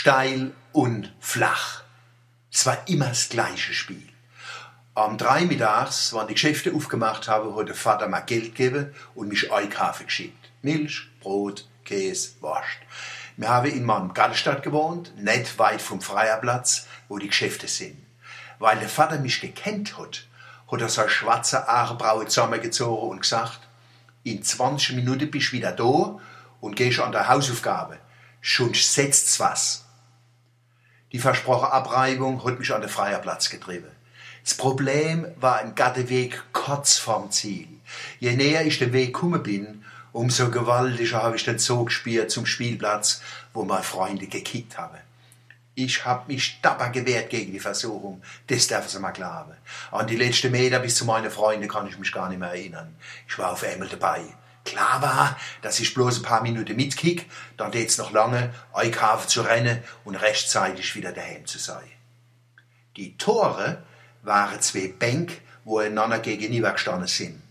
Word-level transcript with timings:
steil 0.00 0.52
und 0.72 1.12
flach. 1.20 1.82
Es 2.50 2.64
war 2.64 2.88
immer 2.88 3.08
das 3.08 3.28
gleiche 3.28 3.74
Spiel. 3.74 4.08
Am 4.94 5.18
drei 5.18 5.44
mittags, 5.44 6.14
wenn 6.14 6.26
die 6.26 6.32
Geschäfte 6.32 6.72
aufgemacht 6.74 7.28
habe, 7.28 7.54
hat 7.54 7.68
der 7.68 7.74
Vater 7.74 8.08
mir 8.08 8.22
Geld 8.22 8.56
gegeben 8.56 8.94
und 9.14 9.28
mich 9.28 9.52
einkaufen 9.52 10.06
geschickt. 10.06 10.48
Milch, 10.62 11.10
Brot, 11.20 11.68
Käse, 11.84 12.30
Wurst. 12.40 12.78
Wir 13.36 13.50
haben 13.50 13.70
in 13.70 13.84
meinem 13.84 14.14
Gartenstadt 14.14 14.62
gewohnt, 14.62 15.12
nicht 15.18 15.58
weit 15.58 15.82
vom 15.82 16.00
Freierplatz, 16.00 16.86
wo 17.10 17.18
die 17.18 17.28
Geschäfte 17.28 17.68
sind. 17.68 17.98
Weil 18.58 18.78
der 18.78 18.88
Vater 18.88 19.18
mich 19.18 19.42
gekannt 19.42 19.98
hat, 19.98 20.26
hat 20.72 20.80
er 20.80 20.88
seine 20.88 21.10
schwarze 21.10 21.68
Augenbraue 21.68 22.24
zusammengezogen 22.24 23.10
und 23.10 23.20
gesagt, 23.20 23.60
in 24.22 24.42
20 24.42 24.96
Minuten 24.96 25.30
bist 25.30 25.48
du 25.48 25.56
wieder 25.56 25.72
da 25.72 26.18
und 26.62 26.76
gehst 26.76 27.00
an 27.00 27.12
der 27.12 27.28
Hausaufgabe. 27.28 27.98
Schon 28.40 28.72
setzt's 28.72 29.38
was. 29.38 29.84
Die 31.12 31.18
versprochene 31.18 31.72
Abreibung 31.72 32.44
hat 32.44 32.58
mich 32.58 32.72
an 32.72 32.82
den 32.82 32.90
Freierplatz 32.90 33.50
getrieben. 33.50 33.90
Das 34.44 34.54
Problem 34.54 35.26
war 35.40 35.58
ein 35.58 35.74
Gatteweg 35.74 36.42
kurz 36.52 36.98
vorm 36.98 37.30
Ziel. 37.30 37.68
Je 38.20 38.36
näher 38.36 38.64
ich 38.64 38.78
den 38.78 38.92
Weg 38.92 39.12
gekommen 39.12 39.42
bin, 39.42 39.84
umso 40.12 40.50
gewaltiger 40.50 41.22
habe 41.22 41.36
ich 41.36 41.44
den 41.44 41.58
Zug 41.58 41.86
gespielt 41.86 42.30
zum 42.30 42.46
Spielplatz, 42.46 43.22
wo 43.52 43.64
meine 43.64 43.82
Freunde 43.82 44.26
gekickt 44.26 44.78
haben. 44.78 44.98
Ich 45.74 46.04
hab 46.04 46.28
mich 46.28 46.60
dabei 46.62 46.88
gewehrt 46.90 47.30
gegen 47.30 47.52
die 47.52 47.60
Versuchung. 47.60 48.22
Das 48.46 48.66
darf 48.66 48.88
sie 48.88 48.98
mal 48.98 49.12
glauben. 49.12 49.54
An 49.90 50.06
die 50.06 50.16
letzten 50.16 50.52
Meter 50.52 50.78
bis 50.78 50.96
zu 50.96 51.04
meinen 51.04 51.30
Freunden 51.30 51.68
kann 51.68 51.86
ich 51.86 51.98
mich 51.98 52.12
gar 52.12 52.28
nicht 52.28 52.38
mehr 52.38 52.50
erinnern. 52.50 52.94
Ich 53.28 53.38
war 53.38 53.52
auf 53.52 53.64
einmal 53.64 53.88
dabei. 53.88 54.22
Klar 54.64 55.02
war, 55.02 55.36
dass 55.62 55.80
ich 55.80 55.94
bloß 55.94 56.18
ein 56.18 56.22
paar 56.22 56.42
Minuten 56.42 56.76
mitkick, 56.76 57.30
dann 57.56 57.70
geht's 57.70 57.98
noch 57.98 58.12
lange, 58.12 58.52
einkaufen 58.72 59.28
zu 59.28 59.42
rennen 59.42 59.82
und 60.04 60.16
rechtzeitig 60.16 60.94
wieder 60.94 61.12
daheim 61.12 61.46
zu 61.46 61.58
sein. 61.58 61.90
Die 62.96 63.16
Tore 63.16 63.82
waren 64.22 64.60
zwei 64.60 64.88
Bänke, 64.88 65.38
wo 65.64 65.78
einander 65.78 66.18
gegenüber 66.18 66.72
gestanden 66.72 67.06
sind. 67.06 67.42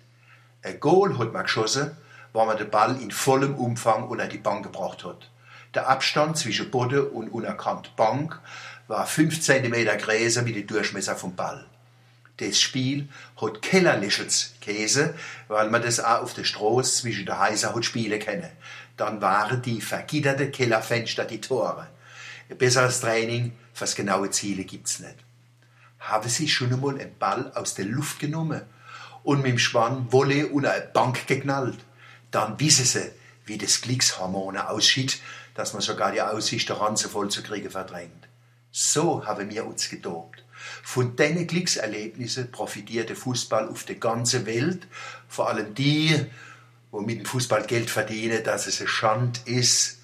Ein 0.61 0.79
Goal 0.79 1.17
hat 1.17 1.33
man 1.33 1.43
geschossen, 1.43 1.95
weil 2.33 2.45
man 2.45 2.57
den 2.57 2.69
Ball 2.69 3.01
in 3.01 3.11
vollem 3.11 3.55
Umfang 3.55 4.07
unter 4.07 4.27
die 4.27 4.37
Bank 4.37 4.63
gebracht 4.63 5.03
hat. 5.03 5.29
Der 5.73 5.87
Abstand 5.87 6.37
zwischen 6.37 6.71
Boden 6.71 7.07
und 7.07 7.29
unerkannt 7.29 7.95
Bank 7.95 8.39
war 8.87 9.05
5 9.05 9.41
cm 9.41 9.97
größer 9.97 10.45
wie 10.45 10.53
der 10.53 10.63
Durchmesser 10.63 11.15
vom 11.15 11.35
Ball. 11.35 11.65
Das 12.39 12.57
Spiel 12.57 13.09
hat 13.41 13.61
Kellerlischels 13.61 14.53
Käse, 14.61 15.13
weil 15.49 15.69
man 15.69 15.81
das 15.81 15.99
auch 15.99 16.21
auf 16.21 16.33
der 16.33 16.45
Straße 16.45 17.01
zwischen 17.01 17.25
der 17.25 17.37
Häuser 17.37 17.75
hat 17.75 17.83
spielen 17.83 18.17
können. 18.21 18.49
Dann 18.95 19.21
waren 19.21 19.61
die 19.61 19.81
vergitterten 19.81 20.49
Kellerfenster 20.49 21.25
die 21.25 21.41
Tore. 21.41 21.87
Ein 22.49 22.57
besseres 22.57 23.01
Training 23.01 23.51
fürs 23.73 23.93
genaue 23.93 24.29
Ziele 24.29 24.63
gibt's 24.63 24.99
nicht. 24.99 25.17
Haben 25.99 26.29
Sie 26.29 26.47
schon 26.47 26.71
einmal 26.71 26.97
einen 26.97 27.17
Ball 27.19 27.51
aus 27.55 27.73
der 27.73 27.85
Luft 27.85 28.19
genommen 28.19 28.61
und 29.23 29.41
mit 29.41 29.51
dem 29.51 29.59
Schwann 29.59 30.09
Wolle 30.13 30.47
unter 30.47 30.71
eine 30.71 30.85
Bank 30.85 31.27
geknallt? 31.27 31.79
Dann 32.31 32.57
wissen 32.57 32.85
Sie, 32.85 33.11
wie 33.43 33.57
das 33.57 33.81
Glückshormone 33.81 34.69
aussieht, 34.69 35.19
dass 35.55 35.73
man 35.73 35.81
sogar 35.81 36.13
die 36.13 36.21
Aussicht, 36.21 36.69
der 36.69 36.79
Ranze 36.79 37.09
voll 37.09 37.29
zu 37.29 37.43
kriegen, 37.43 37.69
verdrängt. 37.69 38.28
So 38.71 39.25
haben 39.25 39.49
wir 39.49 39.65
uns 39.65 39.89
gedopt. 39.89 40.43
Von 40.83 41.15
diesen 41.15 41.47
Glückserlebnissen 41.47 42.51
profitiert 42.51 43.09
der 43.09 43.15
Fußball 43.15 43.69
auf 43.69 43.83
der 43.83 43.95
ganzen 43.95 44.45
Welt, 44.45 44.87
vor 45.27 45.49
allem 45.49 45.73
die, 45.73 46.25
wo 46.91 47.01
mit 47.01 47.19
dem 47.19 47.25
Fußball 47.25 47.65
Geld 47.65 47.89
verdienen, 47.89 48.43
dass 48.43 48.67
es 48.67 48.79
eine 48.79 48.89
Schand 48.89 49.47
ist. 49.47 49.99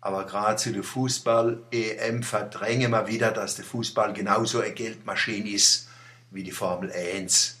Aber 0.00 0.24
gerade 0.24 0.56
zu 0.56 0.72
der 0.72 0.82
Fußball-EM 0.82 2.22
verdrängen 2.22 2.90
wir 2.90 3.06
wieder, 3.06 3.30
dass 3.30 3.56
der 3.56 3.64
Fußball 3.64 4.12
genauso 4.12 4.60
eine 4.60 4.72
Geldmaschine 4.72 5.50
ist 5.50 5.88
wie 6.30 6.42
die 6.42 6.50
Formel 6.50 6.92
1. 6.92 7.56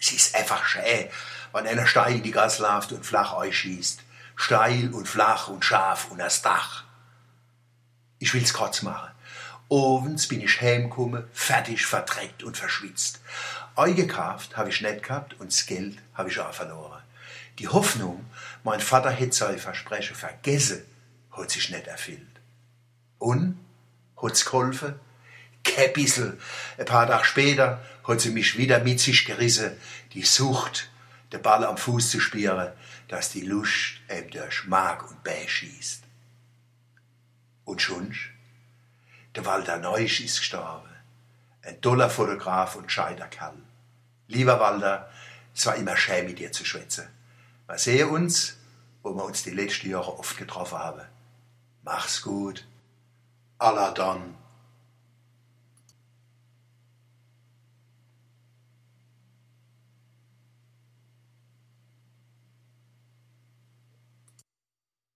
Es 0.00 0.12
ist 0.12 0.34
einfach 0.34 0.66
schön, 0.66 1.08
wenn 1.52 1.66
einer 1.66 1.86
steil 1.86 2.20
die 2.20 2.30
Gas 2.30 2.58
läuft 2.58 2.92
und 2.92 3.06
flach 3.06 3.34
einschießt 3.34 4.00
steil 4.36 4.92
und 4.92 5.08
flach 5.08 5.48
und 5.48 5.64
scharf 5.64 6.10
und 6.10 6.18
das 6.18 6.42
Dach. 6.42 6.84
Ich 8.18 8.32
will's 8.34 8.52
kurz 8.52 8.82
machen. 8.82 9.10
Ovens 9.68 10.28
bin 10.28 10.40
ich 10.40 10.60
heimgekommen, 10.60 11.24
fertig, 11.32 11.86
verdreckt 11.86 12.44
und 12.44 12.56
verschwitzt. 12.56 13.20
Eingekauft 13.74 14.56
habe 14.56 14.70
ich 14.70 14.80
nicht 14.80 15.02
gehabt 15.02 15.34
und 15.40 15.50
das 15.50 15.66
Geld 15.66 15.98
habe 16.14 16.30
ich 16.30 16.38
auch 16.38 16.54
verloren. 16.54 17.02
Die 17.58 17.68
Hoffnung, 17.68 18.24
mein 18.62 18.80
Vater 18.80 19.10
hätte 19.10 19.34
sein 19.34 19.58
Versprechen 19.58 20.14
vergessen, 20.14 20.82
hat 21.32 21.50
sich 21.50 21.70
nicht 21.70 21.86
erfüllt. 21.86 22.20
Und? 23.18 23.58
Hat's 24.22 24.44
geholfen? 24.44 24.94
Kein 25.64 25.92
bissel. 25.92 26.38
Ein 26.78 26.86
paar 26.86 27.06
Tage 27.06 27.24
später 27.24 27.84
hat 28.06 28.20
sie 28.20 28.30
mich 28.30 28.56
wieder 28.56 28.80
mit 28.80 29.00
sich 29.00 29.26
gerissen. 29.26 29.72
Die 30.12 30.22
Sucht, 30.22 30.90
den 31.32 31.42
Ball 31.42 31.64
am 31.64 31.76
Fuß 31.76 32.10
zu 32.10 32.20
spielen, 32.20 32.72
dass 33.08 33.30
die 33.30 33.42
Lust 33.42 34.00
ihm 34.08 34.30
durch 34.30 34.66
Mark 34.66 35.10
und 35.10 35.22
Bein 35.24 35.48
schießt. 35.48 36.04
Und 37.64 37.82
schon, 37.82 38.14
der 39.36 39.44
Walter 39.44 39.76
Neusch 39.76 40.20
ist 40.20 40.38
gestorben. 40.38 40.88
Ein 41.62 41.80
toller 41.82 42.08
Fotograf 42.08 42.74
und 42.74 42.90
scheider 42.90 43.26
Kerl. 43.26 43.58
Lieber 44.28 44.58
Walter, 44.58 45.10
es 45.54 45.66
war 45.66 45.76
immer 45.76 45.96
schön 45.96 46.26
mit 46.26 46.38
dir 46.38 46.52
zu 46.52 46.64
schwätzen. 46.64 47.08
Wir 47.66 47.78
sehen 47.78 48.08
uns, 48.08 48.56
wo 49.02 49.14
wir 49.14 49.24
uns 49.24 49.42
die 49.42 49.50
letzten 49.50 49.90
Jahre 49.90 50.18
oft 50.18 50.38
getroffen 50.38 50.78
haben. 50.78 51.02
Mach's 51.82 52.22
gut. 52.22 52.66
Allah 53.58 53.90
dann. 53.90 54.34